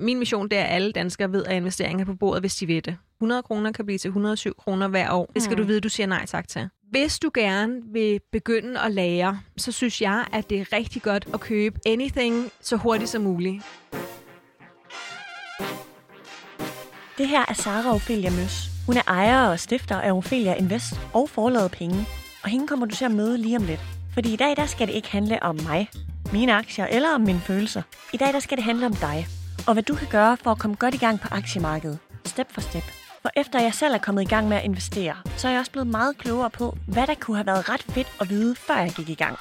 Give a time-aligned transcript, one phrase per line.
[0.00, 2.68] Min mission det er, at alle danskere ved, at investeringer er på bordet, hvis de
[2.68, 2.96] ved det.
[3.20, 5.30] 100 kroner kan blive til 107 kroner hver år.
[5.34, 5.62] Det skal mm.
[5.62, 6.68] du vide, du siger nej tak til.
[6.90, 11.28] Hvis du gerne vil begynde at lære, så synes jeg, at det er rigtig godt
[11.34, 13.64] at købe anything så hurtigt som muligt.
[17.18, 18.68] Det her er Sara Ophelia Møs.
[18.86, 22.06] Hun er ejer og stifter af Ophelia Invest og forladet penge.
[22.42, 23.80] Og hende kommer du til at møde lige om lidt.
[24.14, 25.90] Fordi i dag der skal det ikke handle om mig,
[26.32, 27.82] mine aktier eller om mine følelser.
[28.12, 29.26] I dag der skal det handle om dig.
[29.68, 31.98] Og hvad du kan gøre for at komme godt i gang på aktiemarkedet.
[32.24, 32.82] Step for step.
[33.22, 35.72] For efter jeg selv er kommet i gang med at investere, så er jeg også
[35.72, 38.90] blevet meget klogere på, hvad der kunne have været ret fedt at vide, før jeg
[38.90, 39.38] gik i gang.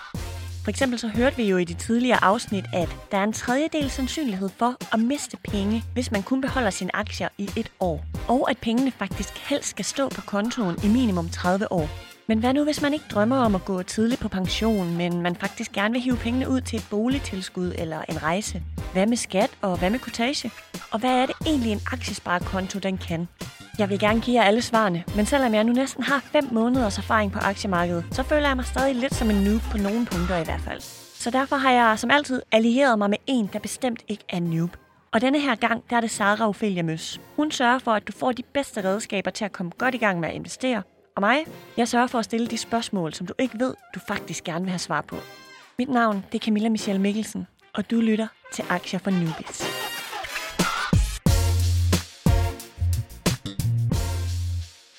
[0.64, 3.90] For eksempel så hørte vi jo i de tidligere afsnit, at der er en tredjedel
[3.90, 8.06] sandsynlighed for at miste penge, hvis man kun beholder sine aktier i et år.
[8.28, 12.07] Og at pengene faktisk helst skal stå på kontoen i minimum 30 år.
[12.30, 15.36] Men hvad nu, hvis man ikke drømmer om at gå tidligt på pension, men man
[15.36, 18.64] faktisk gerne vil hive pengene ud til et boligtilskud eller en rejse?
[18.94, 20.52] Hvad med skat og hvad med kortage?
[20.92, 23.28] Og hvad er det egentlig en aktiesparekonto, den kan?
[23.80, 26.98] Jeg vil gerne give jer alle svarene, men selvom jeg nu næsten har 5 måneders
[26.98, 30.38] erfaring på aktiemarkedet, så føler jeg mig stadig lidt som en noob på nogle punkter
[30.38, 30.82] i hvert fald.
[31.16, 34.78] Så derfor har jeg som altid allieret mig med en, der bestemt ikke er noob.
[35.14, 37.22] Og denne her gang, der er det Sara Ophelia Møs.
[37.36, 40.20] Hun sørger for, at du får de bedste redskaber til at komme godt i gang
[40.20, 40.84] med at investere.
[41.18, 41.46] Og mig,
[41.78, 44.70] jeg sørger for at stille de spørgsmål, som du ikke ved, du faktisk gerne vil
[44.70, 45.16] have svar på.
[45.80, 49.64] Mit navn, det er Camilla Michelle Mikkelsen, og du lytter til Aktier for Newbies.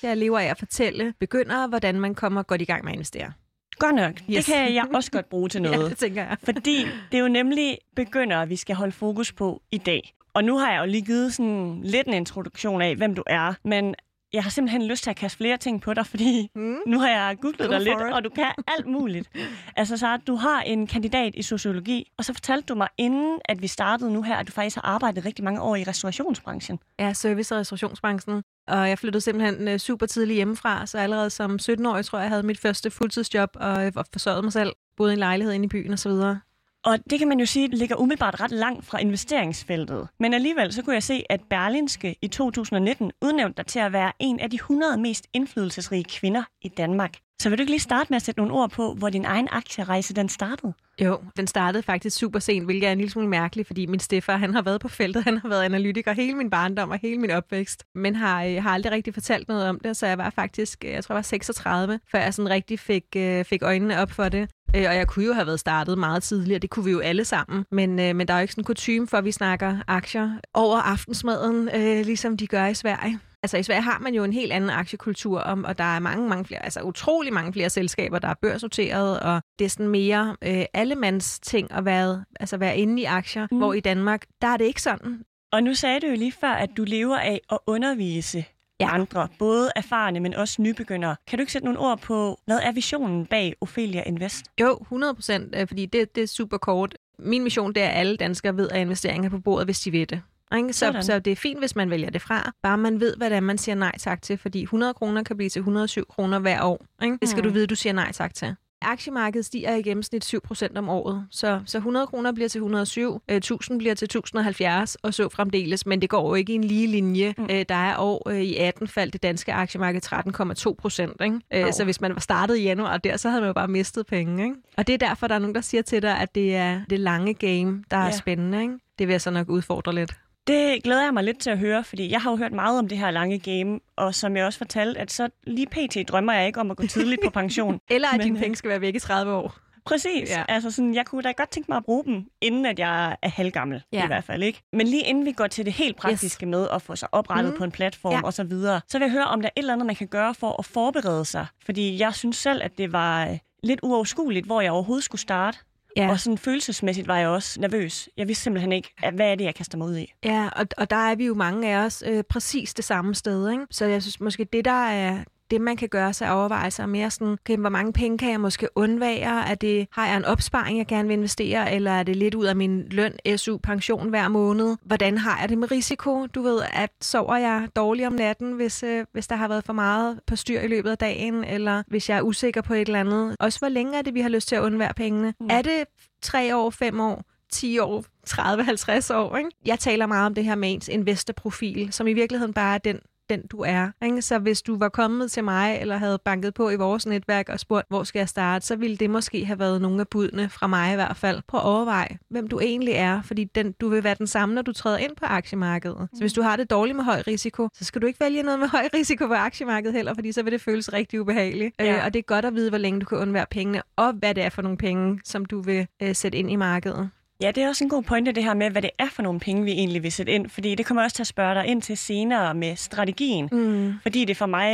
[0.03, 3.31] Jeg lever af at fortælle begyndere, hvordan man kommer godt i gang med at investere.
[3.77, 4.13] Godt nok.
[4.29, 4.45] Yes.
[4.45, 5.83] Det kan jeg også godt bruge til noget.
[5.83, 6.37] ja, det tænker jeg.
[6.43, 10.13] Fordi det er jo nemlig begyndere, vi skal holde fokus på i dag.
[10.33, 13.53] Og nu har jeg jo lige givet sådan lidt en introduktion af, hvem du er.
[13.63, 13.95] Men
[14.33, 16.77] jeg har simpelthen lyst til at kaste flere ting på dig, fordi mm.
[16.87, 18.13] nu har jeg googlet dig lidt, it.
[18.13, 19.29] og du kan alt muligt.
[19.75, 23.61] altså så du har en kandidat i sociologi, og så fortalte du mig inden, at
[23.61, 26.79] vi startede nu her, at du faktisk har arbejdet rigtig mange år i restaurationsbranchen.
[26.99, 28.43] Ja, service- og restaurationsbranchen.
[28.67, 32.29] Og jeg flyttede simpelthen øh, super tidligt hjemmefra, så allerede som 17-årig tror jeg, jeg
[32.29, 34.73] havde mit første fuldtidsjob og forsørgede mig selv.
[34.97, 36.39] Boede i en lejlighed inde i byen og så videre.
[36.85, 40.07] Og det kan man jo sige ligger umiddelbart ret langt fra investeringsfeltet.
[40.19, 44.11] Men alligevel så kunne jeg se, at Berlinske i 2019 udnævnte dig til at være
[44.19, 47.17] en af de 100 mest indflydelsesrige kvinder i Danmark.
[47.41, 49.47] Så vil du ikke lige starte med at sætte nogle ord på, hvor din egen
[49.51, 50.73] aktierejse den startede?
[51.01, 54.37] Jo, den startede faktisk super sent, hvilket er en lille smule mærkeligt, fordi min stefar,
[54.37, 57.31] han har været på feltet, han har været analytiker hele min barndom og hele min
[57.31, 60.85] opvækst, men har, øh, har aldrig rigtig fortalt noget om det, så jeg var faktisk,
[60.85, 64.11] øh, jeg tror jeg var 36, før jeg sådan rigtig fik, øh, fik øjnene op
[64.11, 64.49] for det.
[64.75, 67.25] Øh, og jeg kunne jo have været startet meget tidligere, det kunne vi jo alle
[67.25, 67.65] sammen.
[67.71, 70.31] Men, øh, men der er jo ikke sådan en kutume for, at vi snakker aktier
[70.53, 73.19] over aftensmaden, øh, ligesom de gør i Sverige.
[73.43, 76.29] Altså i Sverige har man jo en helt anden aktiekultur, og, og der er mange,
[76.29, 80.35] mange flere, altså utrolig mange flere selskaber, der er børsnoteret, og det er sådan mere
[80.41, 83.57] øh, allemands ting at være, altså være inde i aktier, mm.
[83.57, 85.23] hvor i Danmark, der er det ikke sådan.
[85.51, 88.45] Og nu sagde du jo lige før, at du lever af at undervise
[88.79, 88.93] ja.
[88.93, 91.15] andre, både erfarne, men også nybegyndere.
[91.27, 94.45] Kan du ikke sætte nogle ord på, hvad er visionen bag Ophelia Invest?
[94.61, 96.95] Jo, 100 procent, øh, fordi det, det er super kort.
[97.19, 99.91] Min mission det er, at alle danskere ved, at investeringer er på bordet, hvis de
[99.91, 100.21] ved det.
[100.57, 100.73] Ikke?
[100.73, 102.51] Så, så det er fint, hvis man vælger det fra.
[102.63, 104.37] Bare man ved, er, man siger nej tak til.
[104.37, 106.85] Fordi 100 kroner kan blive til 107 kroner hver år.
[107.03, 107.17] Ikke?
[107.21, 107.47] Det skal mm.
[107.47, 108.55] du vide, du siger nej tak til.
[108.81, 113.37] Aktiemarkedet stiger i gennemsnit 7% om året, så, så 100 kroner bliver til 107, øh,
[113.37, 116.87] 1000 bliver til 1070 og så fremdeles, men det går jo ikke i en lige
[116.87, 117.33] linje.
[117.37, 117.43] Mm.
[117.51, 121.71] Øh, der er år øh, i 18 faldt det danske aktiemarked 13,2 procent, øh, oh.
[121.71, 124.43] så hvis man var startet i januar der, så havde man jo bare mistet penge.
[124.43, 124.55] Ikke?
[124.77, 126.99] Og det er derfor, der er nogen, der siger til dig, at det er det
[126.99, 128.13] lange game, der er yeah.
[128.13, 128.61] spændende.
[128.61, 128.73] Ikke?
[128.99, 130.13] Det vil jeg så nok udfordre lidt.
[130.49, 132.87] Det glæder jeg mig lidt til at høre, fordi jeg har jo hørt meget om
[132.87, 136.09] det her lange game, og som jeg også fortalte, at så lige pt.
[136.09, 137.79] drømmer jeg ikke om at gå tidligt på pension.
[137.89, 139.55] Eller at dine øh, penge skal være væk i 30 år.
[139.85, 140.29] Præcis.
[140.29, 140.43] Ja.
[140.47, 143.29] Altså sådan, jeg kunne da godt tænke mig at bruge dem, inden at jeg er
[143.29, 144.03] halvgammel, ja.
[144.03, 144.43] i hvert fald.
[144.43, 144.61] ikke.
[144.73, 146.49] Men lige inden vi går til det helt praktiske yes.
[146.49, 147.57] med at få sig oprettet mm.
[147.57, 148.21] på en platform ja.
[148.21, 150.07] og så videre, så vil jeg høre, om der er et eller andet, man kan
[150.07, 151.45] gøre for at forberede sig.
[151.65, 155.57] Fordi jeg synes selv, at det var øh, lidt uoverskueligt, hvor jeg overhovedet skulle starte.
[155.97, 156.09] Ja.
[156.09, 158.09] Og sådan følelsesmæssigt var jeg også nervøs.
[158.17, 160.13] Jeg vidste simpelthen ikke, at hvad er det, jeg kaster mig ud i.
[160.25, 163.51] Ja, og, og der er vi jo mange af os øh, præcis det samme sted.
[163.51, 163.65] Ikke?
[163.71, 167.33] Så jeg synes måske, det der er det, man kan gøre sig overvejelser mere sådan,
[167.33, 169.49] okay, hvor mange penge kan jeg måske undvære?
[169.49, 172.45] Er det, har jeg en opsparing, jeg gerne vil investere, eller er det lidt ud
[172.45, 174.77] af min løn, SU, pension hver måned?
[174.85, 176.25] Hvordan har jeg det med risiko?
[176.25, 179.73] Du ved, at sover jeg dårligt om natten, hvis, øh, hvis der har været for
[179.73, 182.99] meget på styr i løbet af dagen, eller hvis jeg er usikker på et eller
[182.99, 183.35] andet?
[183.39, 185.33] Også hvor længe er det, vi har lyst til at undvære pengene?
[185.39, 185.47] Mm.
[185.49, 185.83] Er det
[186.21, 187.23] tre år, fem år?
[187.51, 189.37] 10 år, 30-50 år.
[189.37, 189.49] Ikke?
[189.65, 192.99] Jeg taler meget om det her med ens investorprofil, som i virkeligheden bare er den
[193.29, 193.91] den du er.
[194.05, 194.21] Ikke?
[194.21, 197.59] Så hvis du var kommet til mig, eller havde banket på i vores netværk og
[197.59, 200.67] spurgt, hvor skal jeg starte, så ville det måske have været nogle af budene fra
[200.67, 201.41] mig i hvert fald.
[201.47, 204.61] Prøv at overveje, hvem du egentlig er, fordi den, du vil være den samme, når
[204.61, 206.07] du træder ind på aktiemarkedet.
[206.13, 208.59] Så hvis du har det dårligt med høj risiko, så skal du ikke vælge noget
[208.59, 211.75] med høj risiko på aktiemarkedet heller, fordi så vil det føles rigtig ubehageligt.
[211.79, 211.97] Ja.
[211.97, 214.35] Øh, og det er godt at vide, hvor længe du kan undvære pengene, og hvad
[214.35, 217.09] det er for nogle penge, som du vil øh, sætte ind i markedet.
[217.41, 219.39] Ja, det er også en god pointe, det her med, hvad det er for nogle
[219.39, 220.49] penge, vi egentlig vil sætte ind.
[220.49, 223.49] Fordi det kommer også til at spørge dig ind til senere med strategien.
[223.51, 223.93] Mm.
[224.01, 224.71] Fordi det for mig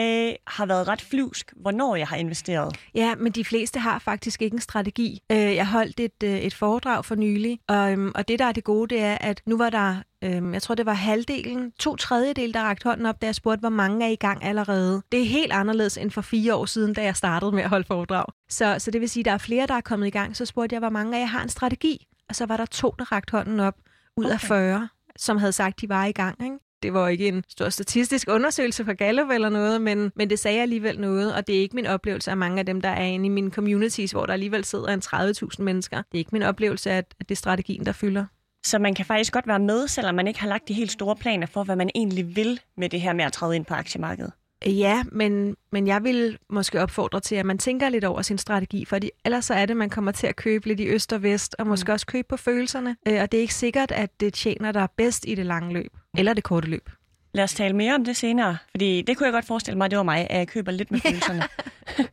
[0.48, 2.78] har været ret flyvsk, hvornår jeg har investeret.
[2.96, 5.22] Ja, men de fleste har faktisk ikke en strategi.
[5.32, 8.52] Øh, jeg holdt et, øh, et foredrag for nylig, og, øhm, og det, der er
[8.52, 11.96] det gode, det er, at nu var der øhm, jeg tror, det var halvdelen, to
[11.96, 15.02] tredjedel, der rakte hånden op, da jeg spurgte, hvor mange er i gang allerede.
[15.12, 17.88] Det er helt anderledes end for fire år siden, da jeg startede med at holde
[17.88, 18.26] foredrag.
[18.50, 20.36] Så, så det vil sige, at der er flere, der er kommet i gang.
[20.36, 22.96] Så spurgte jeg, hvor mange af jer har en strategi og så var der to,
[23.00, 23.76] der rakte hånden op
[24.18, 24.34] ud okay.
[24.34, 26.44] af 40, som havde sagt, de var i gang.
[26.44, 26.58] Ikke?
[26.84, 30.62] Det var ikke en stor statistisk undersøgelse fra Gallup eller noget, men, men det sagde
[30.62, 33.26] alligevel noget, og det er ikke min oplevelse af mange af dem, der er inde
[33.26, 35.98] i mine communities, hvor der alligevel sidder en 30.000 mennesker.
[35.98, 38.26] Det er ikke min oplevelse, at, at det er strategien, der fylder.
[38.66, 41.16] Så man kan faktisk godt være med, selvom man ikke har lagt de helt store
[41.16, 44.32] planer for, hvad man egentlig vil med det her med at træde ind på aktiemarkedet.
[44.66, 48.86] Ja, men, men jeg vil måske opfordre til, at man tænker lidt over sin strategi,
[48.86, 51.56] for ellers så er det, man kommer til at købe lidt i øst og vest,
[51.60, 51.94] og måske mm.
[51.94, 52.96] også købe på følelserne.
[53.08, 55.92] Øh, og det er ikke sikkert, at det tjener dig bedst i det lange løb,
[56.18, 56.90] eller det korte løb.
[57.36, 59.98] Lad os tale mere om det senere, fordi det kunne jeg godt forestille mig, det
[59.98, 61.44] var mig, at jeg køber lidt med følelserne.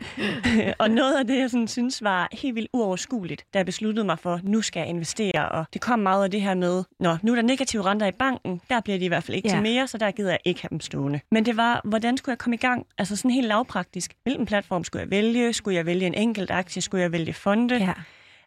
[0.82, 4.18] og noget af det, jeg sådan synes var helt vildt uoverskueligt, da jeg besluttede mig
[4.18, 7.32] for, nu skal jeg investere, og det kom meget af det her med, nå, nu
[7.32, 9.54] er der negative renter i banken, der bliver de i hvert fald ikke ja.
[9.54, 11.20] til mere, så der gider jeg ikke have dem stående.
[11.30, 12.86] Men det var, hvordan skulle jeg komme i gang?
[12.98, 14.12] Altså sådan helt lavpraktisk.
[14.22, 15.52] Hvilken platform skulle jeg vælge?
[15.52, 16.82] Skulle jeg vælge en enkelt aktie?
[16.82, 17.76] Skulle jeg vælge fonde?
[17.76, 17.92] Ja.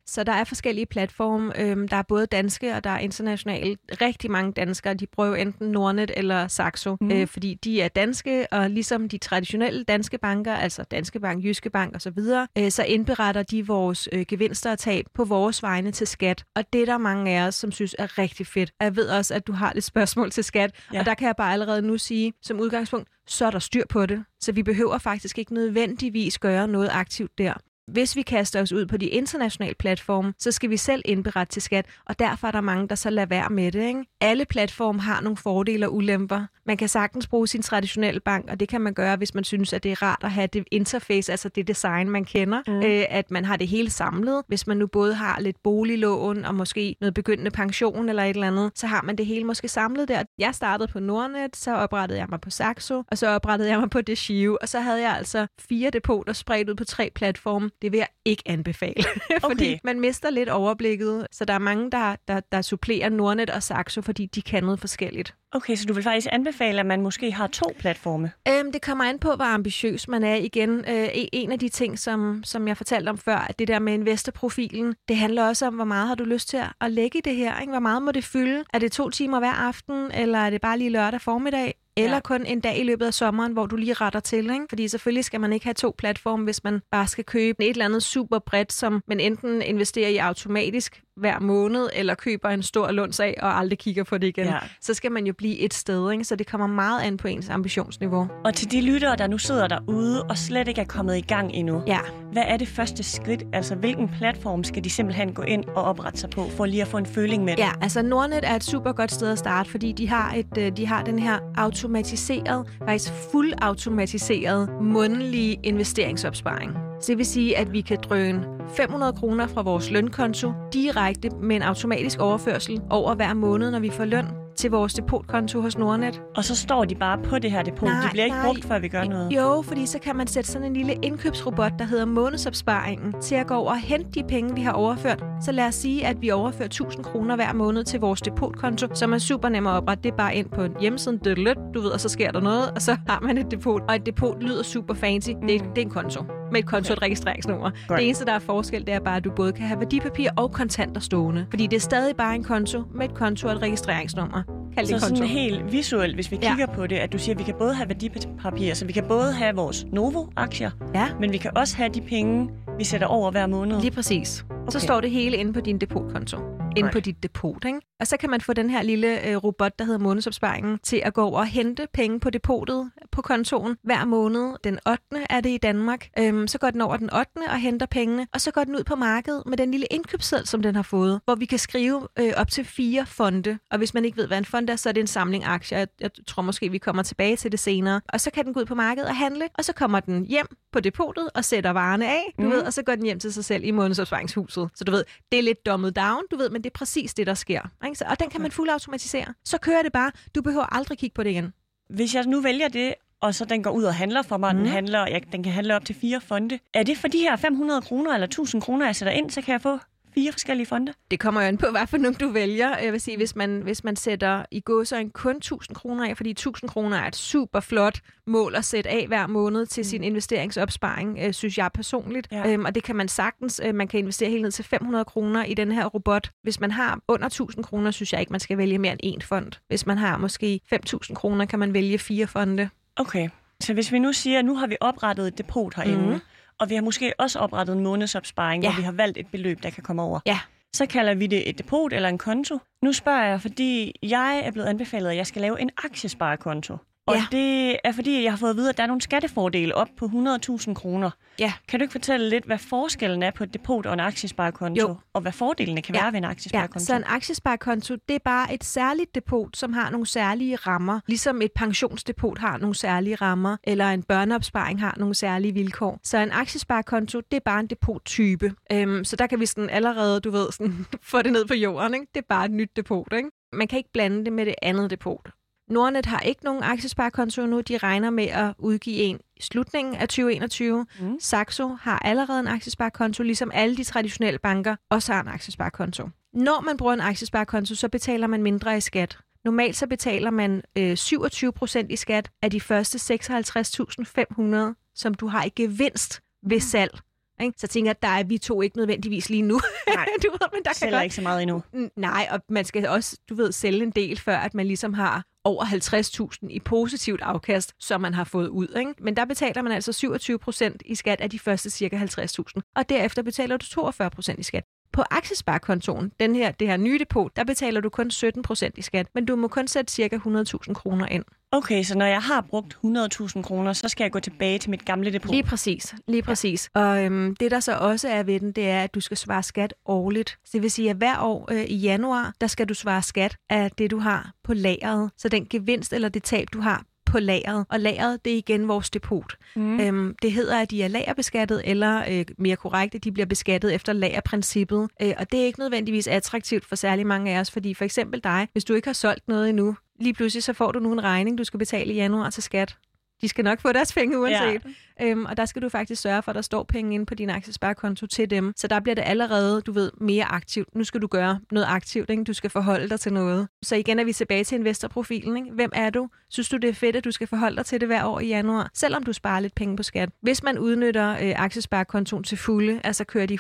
[0.07, 1.59] Så der er forskellige platforme.
[1.59, 3.77] Øhm, der er både danske og der er internationale.
[4.01, 7.11] Rigtig mange danskere, de prøver enten Nordnet eller Saxo, mm.
[7.11, 11.69] øh, fordi de er danske, og ligesom de traditionelle danske banker, altså Danske Bank, Jyske
[11.69, 12.19] Bank osv.,
[12.57, 16.43] øh, så indberetter de vores øh, gevinster og tab på vores vegne til skat.
[16.55, 18.71] Og det er der mange af os, som synes er rigtig fedt.
[18.81, 20.99] Jeg ved også, at du har lidt spørgsmål til skat, ja.
[20.99, 24.05] og der kan jeg bare allerede nu sige, som udgangspunkt, så er der styr på
[24.05, 24.23] det.
[24.39, 27.53] Så vi behøver faktisk ikke nødvendigvis gøre noget aktivt der.
[27.87, 31.61] Hvis vi kaster os ud på de internationale platforme, så skal vi selv indberette til
[31.61, 33.87] skat, og derfor er der mange, der så lader være med det.
[33.87, 34.05] Ikke?
[34.21, 36.45] Alle platforme har nogle fordele og ulemper.
[36.65, 39.73] Man kan sagtens bruge sin traditionelle bank, og det kan man gøre, hvis man synes,
[39.73, 42.61] at det er rart at have det interface, altså det design, man kender.
[42.67, 42.83] Mm.
[42.83, 44.43] Øh, at man har det hele samlet.
[44.47, 48.47] Hvis man nu både har lidt boliglån og måske noget begyndende pension eller et eller
[48.47, 50.23] andet, så har man det hele måske samlet der.
[50.39, 53.89] Jeg startede på Nordnet, så oprettede jeg mig på Saxo, og så oprettede jeg mig
[53.89, 57.91] på Deshive, og så havde jeg altså fire depoter spredt ud på tre platforme det
[57.91, 59.03] vil jeg ikke anbefale,
[59.41, 59.77] fordi okay.
[59.83, 61.27] man mister lidt overblikket.
[61.31, 64.79] Så der er mange, der, der, der supplerer Nordnet og Saxo, fordi de kan noget
[64.79, 65.35] forskelligt.
[65.51, 68.31] Okay, så du vil faktisk anbefale, at man måske har to platforme?
[68.47, 70.35] Øhm, det kommer an på, hvor ambitiøs man er.
[70.35, 73.79] Igen, øh, en af de ting, som, som jeg fortalte om før, at det der
[73.79, 77.21] med investorprofilen, det handler også om, hvor meget har du lyst til at lægge i
[77.21, 77.59] det her?
[77.59, 77.71] Ikke?
[77.71, 78.63] Hvor meget må det fylde?
[78.73, 81.73] Er det to timer hver aften, eller er det bare lige lørdag formiddag?
[81.97, 82.19] Eller ja.
[82.19, 84.49] kun en dag i løbet af sommeren, hvor du lige retter til.
[84.49, 84.65] Ikke?
[84.69, 87.85] Fordi selvfølgelig skal man ikke have to platforme, hvis man bare skal købe et eller
[87.85, 92.91] andet super bredt, som man enten investerer i automatisk hver måned, eller køber en stor
[92.91, 94.45] lunds af og aldrig kigger på det igen.
[94.45, 94.57] Ja.
[94.81, 96.23] Så skal man jo blive et sted, ikke?
[96.23, 98.27] så det kommer meget an på ens ambitionsniveau.
[98.45, 101.51] Og til de lyttere, der nu sidder derude og slet ikke er kommet i gang
[101.53, 101.99] endnu, ja.
[102.31, 103.43] hvad er det første skridt?
[103.53, 106.87] Altså, hvilken platform skal de simpelthen gå ind og oprette sig på, for lige at
[106.87, 107.59] få en føling med det?
[107.59, 110.77] Ja, altså Nordnet er et super godt sted at starte, fordi de har, et, øh,
[110.77, 116.71] de har den her automatiseret, faktisk fuld automatiseret mundlige investeringsopsparing.
[117.01, 118.45] Så det vil sige, at vi kan drøne
[118.77, 121.04] 500 kroner fra vores lønkonto direkte
[121.41, 125.77] med en automatisk overførsel over hver måned, når vi får løn til vores depotkonto hos
[125.77, 126.21] Nordnet.
[126.35, 127.89] Og så står de bare på det her depot.
[127.89, 128.45] Nej, de bliver ikke nej.
[128.45, 129.31] brugt, før vi gør noget.
[129.31, 133.47] Jo, fordi så kan man sætte sådan en lille indkøbsrobot, der hedder månedsopsparingen, til at
[133.47, 135.23] gå over og hente de penge, vi har overført.
[135.41, 139.13] Så lad os sige, at vi overfører 1000 kroner hver måned til vores depotkonto, som
[139.13, 140.03] er super nem at oprette.
[140.03, 142.97] Det er bare ind på hjemmesiden, du ved, og så sker der noget, og så
[143.07, 143.81] har man et depot.
[143.89, 145.29] Og et depot lyder super fancy.
[145.29, 147.71] Det, det er en konto med et konto og et registreringsnummer.
[147.87, 147.99] Godt.
[147.99, 150.51] Det eneste, der er forskel, det er bare, at du både kan have værdipapir og
[150.51, 151.45] kontanter stående.
[151.49, 154.54] Fordi det er stadig bare en konto med et konto og et registreringsnummer.
[154.75, 155.15] Kald så det konto.
[155.15, 156.75] sådan helt visuelt, hvis vi kigger ja.
[156.75, 159.33] på det, at du siger, at vi kan både have værdipapir, så vi kan både
[159.33, 161.07] have vores Novo-aktier, ja.
[161.19, 163.81] men vi kan også have de penge, vi sætter over hver måned.
[163.81, 164.45] Lige præcis.
[164.49, 164.71] Okay.
[164.71, 166.37] Så står det hele inde på din depotkonto.
[166.77, 167.79] Inde på dit depot, ikke?
[167.99, 171.13] Og så kan man få den her lille øh, robot, der hedder månedsopsparingen, til at
[171.13, 174.55] gå over og hente penge på depotet på kontoen hver måned.
[174.63, 175.01] Den 8.
[175.29, 176.09] er det i Danmark.
[176.19, 177.29] Øhm, så går den over den 8.
[177.47, 180.61] og henter pengene, og så går den ud på markedet med den lille indkøbsseddel, som
[180.61, 183.57] den har fået, hvor vi kan skrive øh, op til fire fonde.
[183.71, 185.77] Og hvis man ikke ved, hvad en fond er, så er det en samling aktier.
[185.77, 188.01] Jeg, jeg tror måske, vi kommer tilbage til det senere.
[188.13, 190.47] Og så kan den gå ud på markedet og handle, og så kommer den hjem
[190.71, 192.51] på depotet og sætter varerne af, du mm.
[192.51, 194.69] ved, og så går den hjem til sig selv i månedsopsparingshuset.
[194.75, 197.27] Så du ved, det er lidt dummet down, du ved, men det er præcis det,
[197.27, 197.61] der sker.
[197.85, 197.97] Ikke?
[197.97, 199.33] Så, og den kan man fuldautomatisere.
[199.43, 200.11] Så kører det bare.
[200.35, 201.53] Du behøver aldrig kigge på det igen.
[201.89, 204.61] Hvis jeg nu vælger det, og så den går ud og handler for mig, mm.
[204.61, 206.59] den, handler, jeg, den kan handle op til fire fonde.
[206.73, 209.51] Er det for de her 500 kroner eller 1000 kroner, jeg sætter ind, så kan
[209.51, 209.79] jeg få
[210.15, 210.93] fire forskellige fonde?
[211.11, 212.77] Det kommer jo an på, hvad for nogle du vælger.
[212.77, 216.29] Jeg vil sige, hvis man, hvis man sætter i en kun 1000 kroner af, fordi
[216.29, 219.83] 1000 kroner er et super flot mål at sætte af hver måned til mm.
[219.83, 222.27] sin investeringsopsparing, øh, synes jeg personligt.
[222.31, 222.51] Ja.
[222.51, 223.61] Øhm, og det kan man sagtens.
[223.65, 226.31] Øh, man kan investere helt ned til 500 kroner i den her robot.
[226.43, 229.27] Hvis man har under 1000 kroner, synes jeg ikke, man skal vælge mere end én
[229.27, 229.51] fond.
[229.67, 232.69] Hvis man har måske 5000 kroner, kan man vælge fire fonde.
[232.95, 233.29] Okay.
[233.59, 236.19] Så hvis vi nu siger, at nu har vi oprettet et depot herinde, mm.
[236.59, 238.69] Og vi har måske også oprettet en månedsopsparing, ja.
[238.69, 240.19] hvor vi har valgt et beløb, der kan komme over.
[240.25, 240.39] Ja.
[240.73, 242.59] Så kalder vi det et depot eller en konto.
[242.81, 246.77] Nu spørger jeg, fordi jeg er blevet anbefalet, at jeg skal lave en aktiesparekonto.
[247.07, 247.25] Og ja.
[247.31, 250.05] det er fordi, jeg har fået at vide, at der er nogle skattefordele op på
[250.05, 251.11] 100.000 kroner.
[251.39, 251.53] Ja.
[251.67, 254.87] Kan du ikke fortælle lidt, hvad forskellen er på et depot og en aktiesparekonto?
[254.87, 254.95] Jo.
[255.13, 256.01] Og hvad fordelene kan ja.
[256.01, 256.79] være ved en aktiesparekonto?
[256.79, 260.99] Ja, så en aktiesparekonto, det er bare et særligt depot, som har nogle særlige rammer.
[261.07, 265.99] Ligesom et pensionsdepot har nogle særlige rammer, eller en børneopsparing har nogle særlige vilkår.
[266.03, 268.53] Så en aktiesparekonto, det er bare en depottype.
[268.71, 271.93] Øhm, så der kan vi sådan allerede, du ved, sådan, få det ned på jorden.
[271.93, 272.07] Ikke?
[272.15, 273.13] Det er bare et nyt depot.
[273.13, 273.29] Ikke?
[273.53, 275.29] Man kan ikke blande det med det andet depot.
[275.69, 277.61] Nordnet har ikke nogen aktiesparekonto nu.
[277.61, 280.85] De regner med at udgive en i slutningen af 2021.
[280.99, 281.17] Mm.
[281.19, 286.09] Saxo har allerede en aktiesparekonto, ligesom alle de traditionelle banker også har en aktiesparekonto.
[286.33, 289.17] Når man bruger en aktiesparekonto, så betaler man mindre i skat.
[289.45, 295.27] Normalt så betaler man øh, 27 procent i skat af de første 56.500, som du
[295.27, 296.61] har i gevinst ved mm.
[296.61, 296.99] salg.
[297.41, 297.53] Ikke?
[297.57, 299.59] Så tænker jeg, der er vi to ikke nødvendigvis lige nu.
[299.87, 301.03] Nej, du ved, men der kan godt...
[301.03, 301.63] ikke så meget endnu.
[301.95, 305.25] Nej, og man skal også, du ved, sælge en del, før at man ligesom har
[305.45, 308.67] over 50.000 i positivt afkast, som man har fået ud.
[308.77, 308.93] Ikke?
[308.97, 312.89] Men der betaler man altså 27 procent i skat af de første cirka 50.000, og
[312.89, 314.63] derefter betaler du 42 procent i skat.
[314.95, 318.81] På aktiesparekontoen, den her, det her nye depot, der betaler du kun 17 procent i
[318.81, 321.23] skat, men du må kun sætte cirka 100.000 kroner ind.
[321.51, 324.85] Okay, så når jeg har brugt 100.000 kroner, så skal jeg gå tilbage til mit
[324.85, 325.31] gamle depot?
[325.31, 326.69] Lige præcis, lige præcis.
[326.75, 326.81] Ja.
[326.81, 329.43] Og øhm, det der så også er ved den, det er, at du skal svare
[329.43, 330.29] skat årligt.
[330.29, 333.37] Så det vil sige, at hver år øh, i januar, der skal du svare skat
[333.49, 335.11] af det, du har på lageret.
[335.17, 336.83] Så den gevinst eller det tab, du har
[337.15, 337.65] på lageret.
[337.69, 339.33] Og lageret, det er igen vores depot.
[339.55, 339.79] Mm.
[339.79, 343.73] Øhm, det hedder, at de er lagerbeskattet, eller øh, mere korrekt, at de bliver beskattet
[343.75, 344.89] efter lagerprincippet.
[345.01, 348.23] Øh, og det er ikke nødvendigvis attraktivt for særlig mange af os, fordi for eksempel
[348.23, 351.03] dig, hvis du ikke har solgt noget endnu, lige pludselig så får du nu en
[351.03, 352.77] regning, du skal betale i januar til skat
[353.21, 354.61] de skal nok få deres penge uanset.
[354.99, 355.05] Ja.
[355.05, 357.29] Øhm, og der skal du faktisk sørge for, at der står penge inde på din
[357.29, 358.53] aktiesparekonto til dem.
[358.55, 360.75] Så der bliver det allerede, du ved, mere aktivt.
[360.75, 362.23] Nu skal du gøre noget aktivt, ikke?
[362.23, 363.47] du skal forholde dig til noget.
[363.63, 365.37] Så igen er vi tilbage til investorprofilen.
[365.37, 365.51] Ikke?
[365.51, 366.09] Hvem er du?
[366.29, 368.27] Synes du, det er fedt, at du skal forholde dig til det hver år i
[368.27, 370.09] januar, selvom du sparer lidt penge på skat?
[370.21, 373.37] Hvis man udnytter øh, aktiesparekontoen til fulde, altså kører de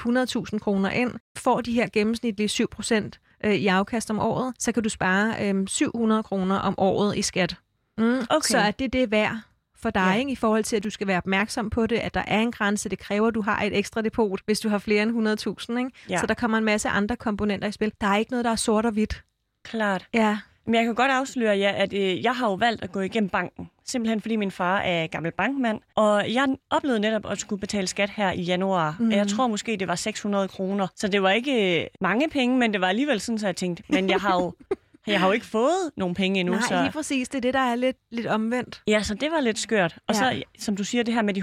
[0.53, 3.09] 100.000 kroner ind, får de her gennemsnitlige 7%
[3.45, 7.21] øh, i afkast om året, så kan du spare øh, 700 kroner om året i
[7.21, 7.55] skat.
[7.97, 8.41] Mm, okay.
[8.41, 9.54] Så er det det værd
[9.85, 10.19] for dig, ja.
[10.19, 10.31] ikke?
[10.31, 12.89] i forhold til, at du skal være opmærksom på det, at der er en grænse.
[12.89, 15.39] Det kræver, at du har et ekstra depot, hvis du har flere end
[15.71, 15.77] 100.000.
[15.77, 15.91] Ikke?
[16.09, 16.17] Ja.
[16.19, 17.91] Så der kommer en masse andre komponenter i spil.
[18.01, 19.23] Der er ikke noget, der er sort og hvidt.
[19.63, 20.07] Klart.
[20.13, 20.37] Ja.
[20.65, 23.29] Men jeg kan godt afsløre jer, at øh, jeg har jo valgt at gå igennem
[23.29, 23.69] banken.
[23.85, 25.79] Simpelthen fordi min far er gammel bankmand.
[25.95, 28.95] Og jeg oplevede netop at skulle betale skat her i januar.
[28.99, 29.11] Mm.
[29.11, 30.87] Jeg tror måske, det var 600 kroner.
[30.95, 33.83] Så det var ikke øh, mange penge, men det var alligevel sådan, så jeg tænkte,
[33.89, 34.53] men jeg har jo
[35.07, 36.53] Jeg har jo ikke fået nogen penge endnu.
[36.55, 36.81] Nej, så...
[36.81, 37.29] lige præcis.
[37.29, 38.81] Det er det, der er lidt, lidt omvendt.
[38.87, 39.97] Ja, så det var lidt skørt.
[40.07, 40.19] Og ja.
[40.19, 41.41] så, som du siger, det her med de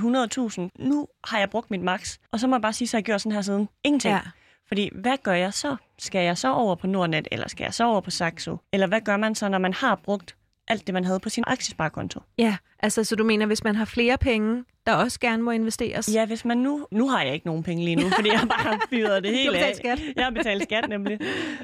[0.79, 0.85] 100.000.
[0.85, 2.19] Nu har jeg brugt mit max.
[2.33, 3.69] Og så må jeg bare sige, så jeg gjort sådan her siden.
[3.85, 4.15] Ingenting.
[4.15, 4.21] Ja.
[4.69, 5.77] Fordi hvad gør jeg så?
[5.99, 8.57] Skal jeg så over på Nordnet, eller skal jeg så over på Saxo?
[8.73, 10.37] Eller hvad gør man så, når man har brugt
[10.69, 12.21] alt det, man havde på sin aktiesparekonto?
[12.39, 16.15] Ja, altså så du mener, hvis man har flere penge, der også gerne må investeres?
[16.15, 16.87] Ja, hvis man nu...
[16.91, 19.59] Nu har jeg ikke nogen penge lige nu, fordi jeg bare har fyret det hele
[19.59, 19.77] af.
[19.77, 20.01] skat.
[20.17, 21.19] Jeg har betalt skat nemlig.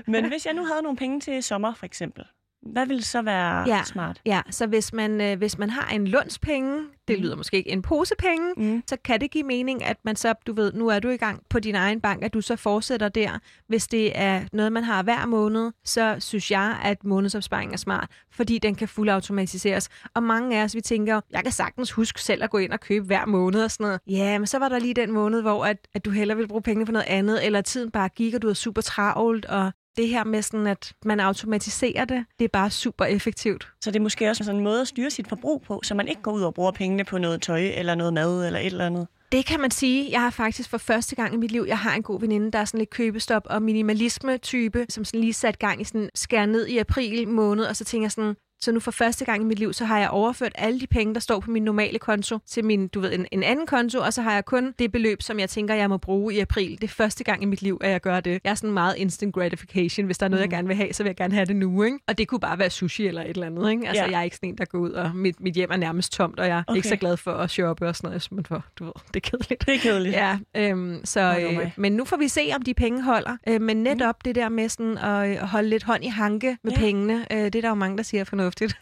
[0.07, 2.25] Men hvis jeg nu havde nogle penge til sommer, for eksempel,
[2.63, 4.21] hvad vil så være ja, smart?
[4.27, 6.79] Ja, så hvis man, øh, hvis man har en lånspenge,
[7.09, 7.23] det mm.
[7.23, 8.83] lyder måske ikke en pose penge, mm.
[8.89, 11.43] så kan det give mening, at man så, du ved, nu er du i gang
[11.51, 13.39] på din egen bank, at du så fortsætter der.
[13.69, 18.11] Hvis det er noget, man har hver måned, så synes jeg, at månedsopsparing er smart,
[18.31, 19.89] fordi den kan fuldautomatiseres.
[20.15, 22.81] Og mange af os, vi tænker, jeg kan sagtens huske selv at gå ind og
[22.81, 24.01] købe hver måned og sådan noget.
[24.07, 26.63] Ja, men så var der lige den måned, hvor at, at du hellere vil bruge
[26.63, 30.09] penge på noget andet, eller tiden bare gik, og du er super travlt, og det
[30.09, 33.69] her med sådan, at man automatiserer det, det er bare super effektivt.
[33.81, 36.09] Så det er måske også sådan en måde at styre sit forbrug på, så man
[36.09, 38.87] ikke går ud og bruger pengene på noget tøj eller noget mad eller et eller
[38.87, 39.07] andet.
[39.33, 40.11] Det kan man sige.
[40.11, 42.59] Jeg har faktisk for første gang i mit liv, jeg har en god veninde, der
[42.59, 46.67] er sådan lidt købestop og minimalisme-type, som sådan lige sat gang i sådan skær ned
[46.67, 49.59] i april måned, og så tænker jeg sådan, så nu for første gang i mit
[49.59, 52.65] liv, så har jeg overført alle de penge, der står på min normale konto, til
[52.65, 55.39] min, du ved, en, en anden konto, og så har jeg kun det beløb, som
[55.41, 56.71] jeg tænker, jeg må bruge i april.
[56.71, 58.41] Det er første gang i mit liv, at jeg gør det.
[58.45, 60.07] Jeg er sådan meget instant gratification.
[60.07, 60.51] Hvis der er noget, mm.
[60.51, 61.99] jeg gerne vil have, så vil jeg gerne have det nu, ikke?
[62.09, 63.89] Og det kunne bare være sushi eller et eller andet, ikke?
[63.89, 64.11] Altså, ja.
[64.11, 66.41] jeg er ikke sådan en, der går ud, og mit, mit hjem er nærmest tomt,
[66.41, 66.77] og jeg er okay.
[66.77, 68.29] ikke så glad for at shoppe og sådan noget.
[68.31, 69.67] Men for, du ved, det er kedeligt.
[69.67, 70.15] Det er kedeligt.
[70.15, 73.37] Ja, øhm, så, øh, men nu får vi se, om de penge holder.
[73.49, 74.23] Øh, men netop mm.
[74.25, 76.79] det der med sådan at, at holde lidt hånd i hanke med ja.
[76.79, 78.77] pengene, øh, det er der jo mange, der siger er fornuftigt.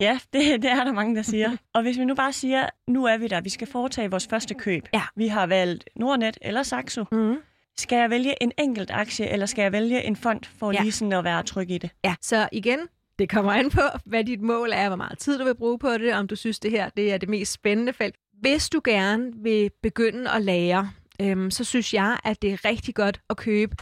[0.00, 1.56] Ja, det, det er der mange, der siger.
[1.74, 4.54] Og hvis vi nu bare siger, nu er vi der, vi skal foretage vores første
[4.54, 4.88] køb.
[4.94, 5.02] Ja.
[5.16, 7.04] Vi har valgt Nordnet eller Saxo.
[7.12, 7.36] Mm.
[7.78, 10.82] Skal jeg vælge en enkelt aktie, eller skal jeg vælge en fond for ja.
[10.82, 11.90] lige sådan at være tryg i det?
[12.04, 12.78] Ja, så igen,
[13.18, 15.98] det kommer an på, hvad dit mål er, hvor meget tid du vil bruge på
[15.98, 18.14] det, om du synes, det her det er det mest spændende felt.
[18.40, 22.94] Hvis du gerne vil begynde at lære, øhm, så synes jeg, at det er rigtig
[22.94, 23.76] godt at købe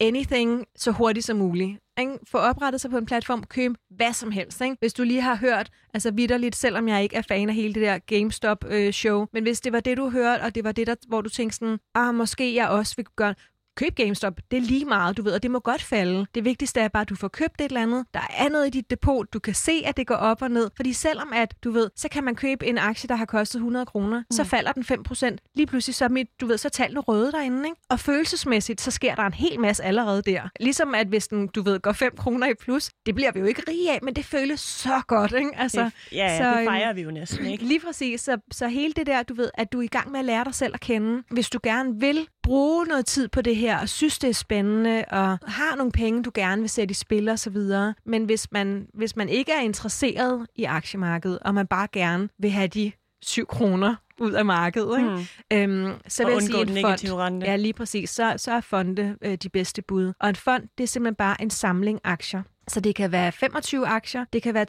[0.00, 1.78] anything så hurtigt som muligt.
[2.00, 2.12] Ikke?
[2.30, 4.60] Få oprettet sig på en platform, køb hvad som helst.
[4.60, 4.76] Ikke?
[4.80, 7.82] Hvis du lige har hørt, altså vidderligt, selvom jeg ikke er fan af hele det
[7.82, 10.94] der GameStop-show, øh, men hvis det var det, du hørte, og det var det, der,
[11.08, 13.34] hvor du tænkte sådan, ah, måske jeg også vil gøre,
[13.76, 14.40] køb GameStop.
[14.50, 16.26] Det er lige meget, du ved, og det må godt falde.
[16.34, 18.04] Det vigtigste er bare, at du får købt et eller andet.
[18.14, 19.32] Der er noget i dit depot.
[19.32, 20.70] Du kan se, at det går op og ned.
[20.76, 23.86] Fordi selvom at, du ved, så kan man købe en aktie, der har kostet 100
[23.86, 24.24] kroner, mm.
[24.30, 25.36] så falder den 5%.
[25.54, 27.68] Lige pludselig, så, mit, du ved, så tallene røde derinde.
[27.68, 27.80] Ikke?
[27.90, 30.48] Og følelsesmæssigt, så sker der en hel masse allerede der.
[30.60, 33.46] Ligesom at hvis den, du ved, går 5 kroner i plus, det bliver vi jo
[33.46, 35.32] ikke rige af, men det føles så godt.
[35.32, 35.50] Ikke?
[35.56, 37.64] Altså, det, ja, så, det fejrer vi jo næsten, ikke?
[37.64, 38.20] Lige præcis.
[38.20, 40.44] Så, så hele det der, du ved, at du er i gang med at lære
[40.44, 41.22] dig selv at kende.
[41.30, 45.04] Hvis du gerne vil bruge noget tid på det her, og synes, det er spændende,
[45.10, 47.94] og har nogle penge, du gerne vil sætte i spil og så videre.
[48.04, 52.50] Men hvis man, hvis man ikke er interesseret i aktiemarkedet, og man bare gerne vil
[52.50, 55.10] have de 7 kroner ud af markedet, ikke?
[55.10, 55.82] Mm.
[55.86, 57.46] Øhm, så vil jeg sige, en fond, rente.
[57.46, 58.10] Ja, lige præcis.
[58.10, 60.12] Så, så er fonde øh, de bedste bud.
[60.20, 62.42] Og en fond, det er simpelthen bare en samling aktier.
[62.68, 64.66] Så det kan være 25 aktier, det kan være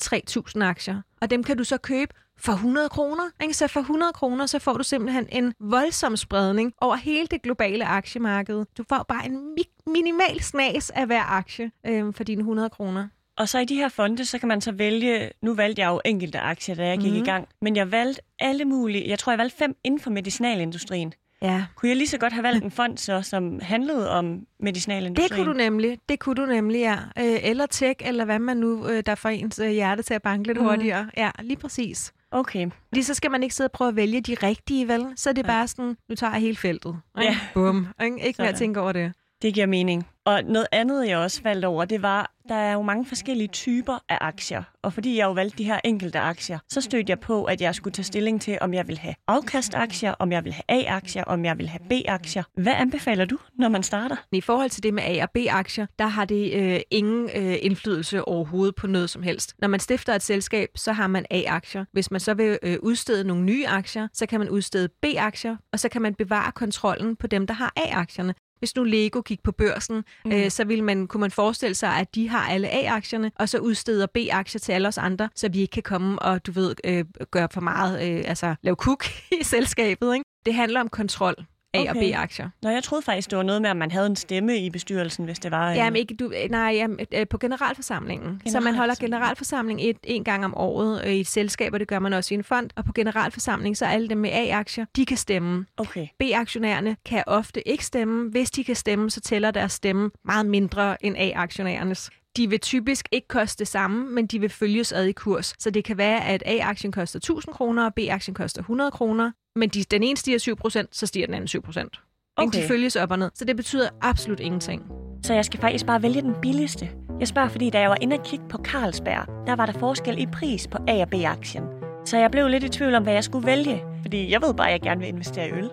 [0.58, 1.02] 3.000 aktier.
[1.22, 3.24] Og dem kan du så købe for 100 kroner.
[3.42, 3.54] Ikke?
[3.54, 7.86] Så for 100 kroner, så får du simpelthen en voldsom spredning over hele det globale
[7.86, 8.66] aktiemarked.
[8.78, 13.08] Du får bare en mi- minimal snas af hver aktie øh, for dine 100 kroner.
[13.38, 16.02] Og så i de her fonde, så kan man så vælge, nu valgte jeg jo
[16.06, 17.18] enkelte aktier, da jeg gik mm.
[17.18, 21.14] i gang, men jeg valgte alle mulige, jeg tror jeg valgte fem inden for medicinalindustrien.
[21.42, 21.66] Ja.
[21.76, 25.30] Kunne jeg lige så godt have valgt en fond, så, som handlede om medicinalindustrien?
[25.30, 26.00] Det kunne du nemlig.
[26.10, 26.96] Det kunne du nemlig, ja.
[27.20, 30.22] Øh, eller tech, eller hvad man nu, øh, der får ens øh, hjerte til at
[30.22, 30.64] banke lidt mm.
[30.66, 31.10] hurtigere.
[31.18, 32.14] Ja, lige præcis.
[32.32, 32.70] Okay.
[32.88, 35.14] Fordi så skal man ikke sidde og prøve at vælge de rigtige, vel?
[35.16, 35.48] Så er det ja.
[35.48, 37.00] bare sådan, nu tager jeg hele feltet.
[37.18, 37.38] Ja.
[37.54, 37.88] Bum.
[38.04, 39.14] Ikke, ikke mere tænke over det.
[39.42, 40.08] Det giver mening.
[40.26, 44.00] Og noget andet, jeg også faldt over, det var, der er jo mange forskellige typer
[44.10, 44.64] af aktier.
[44.84, 47.76] Og fordi jeg jo valgte de her enkelte aktier, så stødte jeg på, at jeg
[47.76, 51.46] skulle tage stilling til, om jeg vil have afkastaktier, om jeg vil have A-aktier, om
[51.46, 52.44] jeg vil have B-aktier.
[52.58, 54.16] Hvad anbefaler du, når man starter?
[54.32, 58.26] I forhold til det med A- og B-aktier, der har det øh, ingen øh, indflydelse
[58.26, 59.56] overhovedet på noget som helst.
[59.60, 61.86] Når man stifter et selskab, så har man A-aktier.
[61.92, 65.80] Hvis man så vil øh, udstede nogle nye aktier, så kan man udstede B-aktier, og
[65.80, 68.34] så kan man bevare kontrollen på dem, der har A-aktierne.
[68.60, 70.32] Hvis nu Lego gik på børsen, mm.
[70.32, 73.58] øh, så ville man, kunne man forestille sig, at de har alle A-aktierne, og så
[73.58, 77.06] udsteder B-aktier til alle os andre, så vi ikke kan komme og, du ved, øh,
[77.32, 79.06] gøre for meget, øh, altså lave kuk
[79.42, 80.14] i selskabet.
[80.14, 80.26] Ikke?
[80.46, 81.36] Det handler om kontrol.
[81.78, 81.90] A- okay.
[81.90, 82.50] og B-aktier.
[82.64, 85.26] Nå, jeg troede faktisk, det var noget med, at man havde en stemme i bestyrelsen,
[85.26, 85.72] hvis det var...
[85.72, 88.42] Jamen, ikke, du, nej, jamen, øh, på generalforsamlingen.
[88.48, 91.88] Så man holder generalforsamling et, en gang om året øh, i et selskab, og det
[91.88, 92.70] gør man også i en fond.
[92.76, 95.66] Og på generalforsamling, så alle dem med A-aktier, de kan stemme.
[95.78, 96.08] Okay.
[96.20, 98.30] B-aktionærerne kan ofte ikke stemme.
[98.30, 103.10] Hvis de kan stemme, så tæller deres stemme meget mindre end A-aktionærernes de vil typisk
[103.12, 105.56] ikke koste det samme, men de vil følges ad i kurs.
[105.60, 109.70] Så det kan være, at A-aktien koster 1000 kroner, og B-aktien koster 100 kroner, men
[109.70, 112.34] de, den ene stiger 7%, så stiger den anden 7%.
[112.38, 112.62] Okay.
[112.62, 114.84] De følges op og ned, så det betyder absolut ingenting.
[115.24, 116.90] Så jeg skal faktisk bare vælge den billigste.
[117.20, 120.20] Jeg spørger, fordi da jeg var inde og kigge på Carlsberg, der var der forskel
[120.20, 121.64] i pris på A- og B-aktien.
[122.06, 124.68] Så jeg blev lidt i tvivl om, hvad jeg skulle vælge, fordi jeg ved bare,
[124.68, 125.70] at jeg gerne vil investere i øl.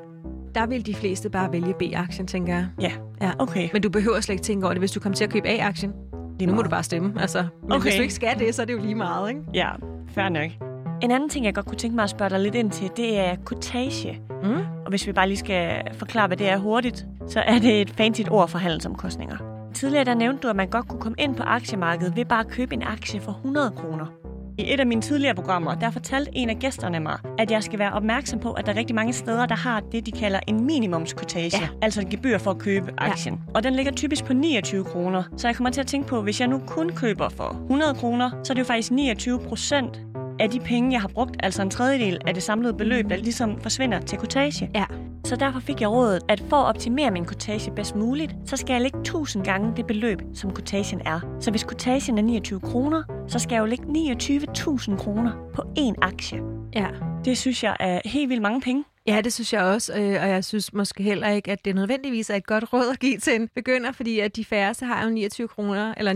[0.54, 2.68] Der vil de fleste bare vælge B-aktien, tænker jeg.
[2.80, 3.32] Ja, ja.
[3.38, 3.68] okay.
[3.72, 5.92] Men du behøver slet ikke tænke over det, hvis du kommer til at købe A-aktien.
[6.38, 7.20] Lige nu må du bare stemme.
[7.20, 7.82] Altså, men okay.
[7.82, 9.40] hvis du ikke skal det, så er det jo lige meget, ikke?
[9.54, 9.68] Ja,
[10.08, 10.50] fair nok.
[11.02, 13.18] En anden ting, jeg godt kunne tænke mig at spørge dig lidt ind til, det
[13.18, 14.20] er kortage.
[14.42, 14.54] Mm.
[14.84, 17.90] Og hvis vi bare lige skal forklare, hvad det er hurtigt, så er det et
[17.90, 19.36] fancy ord for handelsomkostninger.
[19.74, 22.48] Tidligere der nævnte du, at man godt kunne komme ind på aktiemarkedet ved bare at
[22.48, 24.06] købe en aktie for 100 kroner.
[24.58, 27.78] I et af mine tidligere programmer, der fortalte en af gæsterne mig, at jeg skal
[27.78, 30.66] være opmærksom på, at der er rigtig mange steder, der har det, de kalder en
[30.66, 31.68] minimumskotage, ja.
[31.82, 33.34] altså et gebyr for at købe aktien.
[33.34, 33.52] Ja.
[33.54, 35.22] Og den ligger typisk på 29 kroner.
[35.36, 37.94] Så jeg kommer til at tænke på, at hvis jeg nu kun køber for 100
[37.94, 40.00] kroner, så er det jo faktisk 29 procent
[40.40, 43.60] af de penge, jeg har brugt, altså en tredjedel af det samlede beløb, der ligesom
[43.60, 44.70] forsvinder til kortage.
[44.74, 44.84] Ja.
[45.24, 48.72] Så derfor fik jeg rådet, at for at optimere min kortage bedst muligt, så skal
[48.72, 51.20] jeg lægge 1000 gange det beløb, som kortagen er.
[51.40, 55.94] Så hvis kortagen er 29 kroner, så skal jeg jo lægge 29.000 kroner på én
[56.02, 56.40] aktie.
[56.74, 56.86] Ja.
[57.24, 58.84] Det synes jeg er helt vildt mange penge.
[59.06, 62.30] Ja, det synes jeg også, øh, og jeg synes måske heller ikke, at det nødvendigvis
[62.30, 65.10] er et godt råd at give til en begynder, fordi at de færreste har jo
[65.10, 66.12] 29 kroner eller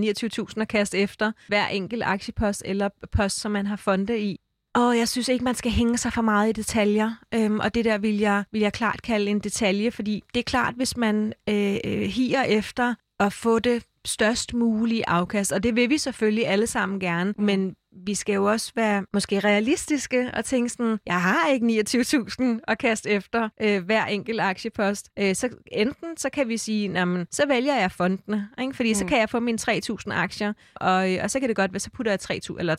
[0.55, 4.41] 29.000 at kaste efter hver enkelt aktiepost eller post, som man har fonde i.
[4.75, 7.11] Og jeg synes ikke, man skal hænge sig for meget i detaljer.
[7.35, 10.45] Øhm, og det der vil jeg, vil jeg klart kalde en detalje, fordi det er
[10.45, 15.77] klart, hvis man øh, øh higer efter at få det størst mulige afkast, og det
[15.77, 17.75] vil vi selvfølgelig alle sammen gerne, men
[18.07, 22.79] vi skal jo også være måske realistiske og tænke sådan, jeg har ikke 29.000 at
[22.79, 25.11] kaste efter øh, hver enkelt aktiepost.
[25.19, 28.77] Øh, så enten så kan vi sige, jamen, så vælger jeg fondene, ikke?
[28.77, 28.95] fordi mm.
[28.95, 31.81] så kan jeg få mine 3.000 aktier, og, øh, og så kan det godt være,
[31.81, 32.77] så putter jeg 3.000 eller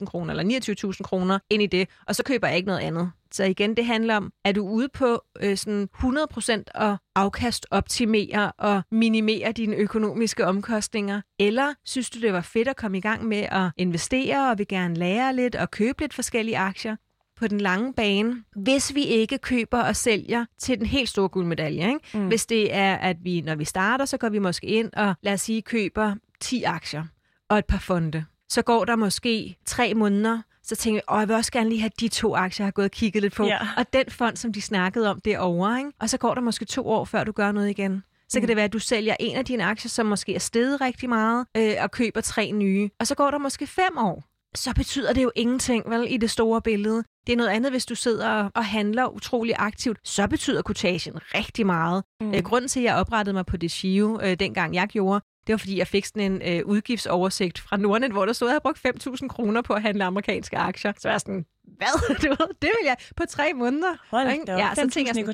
[0.00, 3.10] 30.000 kroner eller 29.000 kroner ind i det, og så køber jeg ikke noget andet.
[3.32, 8.52] Så igen, det handler om, er du ude på øh, sådan 100% at afkast optimere
[8.52, 11.20] og minimere dine økonomiske omkostninger?
[11.38, 14.68] Eller synes du, det var fedt at komme i gang med at investere og vil
[14.68, 16.96] gerne lære lidt og købe lidt forskellige aktier?
[17.36, 21.88] på den lange bane, hvis vi ikke køber og sælger til den helt store guldmedalje.
[21.88, 22.00] Ikke?
[22.14, 22.26] Mm.
[22.26, 25.32] Hvis det er, at vi, når vi starter, så går vi måske ind og lad
[25.32, 27.04] os sige, køber 10 aktier
[27.48, 28.24] og et par fonde.
[28.48, 31.80] Så går der måske tre måneder, så tænkte jeg, åh, jeg vil også gerne lige
[31.80, 33.44] have de to aktier, jeg har gået og kigget lidt på.
[33.44, 33.58] Ja.
[33.76, 35.78] Og den fond, som de snakkede om derovre.
[35.78, 35.90] Ikke?
[36.00, 38.02] Og så går der måske to år, før du gør noget igen.
[38.28, 38.46] Så kan mm.
[38.46, 41.46] det være, at du sælger en af dine aktier, som måske er steget rigtig meget,
[41.56, 42.90] øh, og køber tre nye.
[43.00, 44.24] Og så går der måske fem år.
[44.54, 47.04] Så betyder det jo ingenting, vel, i det store billede.
[47.26, 49.98] Det er noget andet, hvis du sidder og handler utrolig aktivt.
[50.04, 52.04] Så betyder kotagen rigtig meget.
[52.20, 52.34] Mm.
[52.34, 55.52] Øh, grunden til, at jeg oprettede mig på det Shio, øh, dengang jeg gjorde, det
[55.52, 58.60] var fordi, jeg fik sådan en øh, udgiftsoversigt fra Nordnet, hvor der stod, at jeg
[58.64, 60.92] havde brugt 5.000 kroner på at handle amerikanske aktier.
[60.98, 62.16] Så var jeg sådan, hvad?
[62.62, 63.88] Det vil jeg på tre måneder.
[64.10, 65.24] Hold da, ja, så tænkte jeg sådan,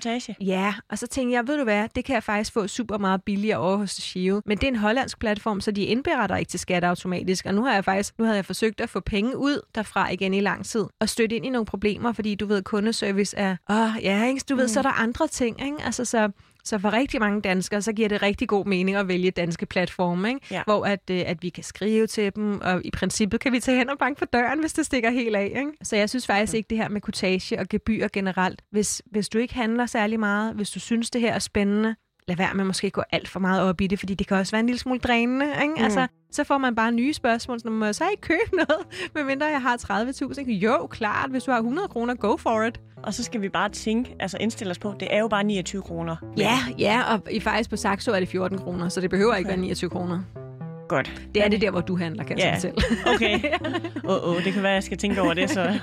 [0.41, 3.23] Ja, og så tænkte jeg, ved du hvad, det kan jeg faktisk få super meget
[3.25, 4.43] billigere over hos Shio.
[4.47, 7.47] Men det er en hollandsk platform, så de indberetter ikke til skat automatisk.
[7.47, 10.35] Og nu har jeg faktisk, nu havde jeg forsøgt at få penge ud derfra igen
[10.35, 14.05] i lang tid, og støtte ind i nogle problemer, fordi du ved, kundeservice er, åh,
[14.05, 14.41] ja, ikke?
[14.49, 14.69] du ved, mm.
[14.69, 15.77] så er der andre ting, ikke?
[15.85, 16.31] Altså, så
[16.69, 20.29] så for rigtig mange danskere, så giver det rigtig god mening at vælge danske platforme,
[20.29, 20.41] ikke?
[20.51, 20.63] Ja.
[20.65, 23.79] hvor at, øh, at vi kan skrive til dem, og i princippet kan vi tage
[23.79, 25.53] hen og banke på døren, hvis det stikker helt af.
[25.57, 25.73] Ikke?
[25.83, 28.63] Så jeg synes faktisk ikke det her med kutage og gebyr generelt.
[28.71, 31.95] Hvis, hvis du ikke handler særlig meget, hvis du synes det her er spændende,
[32.29, 34.51] lad være med måske gå alt for meget op i det, fordi det kan også
[34.51, 35.47] være en lille smule drænende.
[35.63, 35.75] Ikke?
[35.77, 35.85] Mm.
[35.85, 39.47] Altså, så får man bare nye spørgsmål, så må jeg så ikke købe noget, medmindre
[39.47, 40.51] jeg har 30.000.
[40.51, 42.81] Jo, klart, hvis du har 100 kroner, go for it.
[43.03, 45.83] Og så skal vi bare tænke, altså indstille os på, det er jo bare 29
[45.83, 46.17] kroner.
[46.37, 49.49] Ja, ja, og i faktisk på Saxo er det 14 kroner, så det behøver ikke
[49.49, 50.21] være 29 kroner.
[50.89, 51.23] Godt.
[51.35, 52.71] Det er det der, hvor du handler, kan jeg ja.
[53.15, 53.41] okay.
[54.11, 55.79] Åh, oh, oh, det kan være, jeg skal tænke over det, så...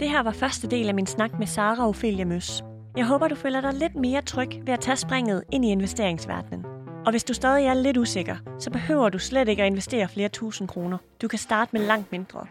[0.00, 2.62] Det her var første del af min snak med Sara Ophelia Møs.
[2.96, 6.64] Jeg håber, du føler dig lidt mere tryg ved at tage springet ind i investeringsverdenen.
[7.06, 10.28] Og hvis du stadig er lidt usikker, så behøver du slet ikke at investere flere
[10.28, 10.98] tusind kroner.
[11.22, 12.46] Du kan starte med langt mindre.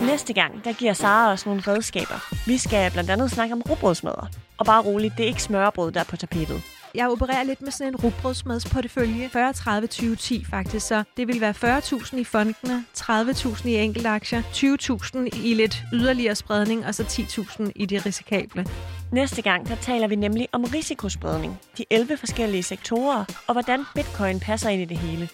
[0.00, 2.46] Næste gang, der giver Sara os nogle redskaber.
[2.46, 4.26] Vi skal blandt andet snakke om rugbrødsmadder.
[4.58, 6.62] Og bare roligt, det er ikke smørbrød, der er på tapetet.
[6.94, 9.28] Jeg opererer lidt med sådan en rugbrødsmadsportefølje.
[9.28, 10.86] 40, 30, 20, 10 faktisk.
[10.86, 16.86] Så det vil være 40.000 i fondene, 30.000 i enkeltaktier, 20.000 i lidt yderligere spredning,
[16.86, 18.66] og så 10.000 i det risikable.
[19.12, 24.40] Næste gang, der taler vi nemlig om risikospredning, de 11 forskellige sektorer, og hvordan bitcoin
[24.40, 25.28] passer ind i det hele.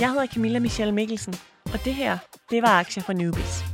[0.00, 2.18] Jeg hedder Camilla Michelle Mikkelsen, og det her,
[2.50, 3.71] det var Aktier for Newbies.